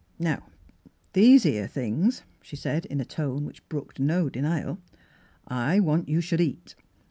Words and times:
"Now 0.29 0.47
these 1.13 1.45
'ere 1.45 1.67
things," 1.67 2.23
she 2.41 2.55
said, 2.55 2.87
in 2.87 2.99
a 2.99 3.05
tone 3.05 3.45
which 3.45 3.69
brooked 3.69 3.99
no 3.99 4.29
denial," 4.31 4.79
I 5.47 5.79
want 5.79 6.09
you 6.09 6.21
should 6.21 6.41
eat. 6.41 6.73